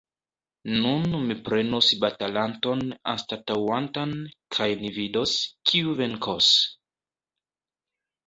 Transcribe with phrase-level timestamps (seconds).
[0.83, 4.15] Nun mi prenos batalanton anstataŭantan,
[4.57, 5.35] kaj ni vidos,
[5.73, 6.49] kiu venkos!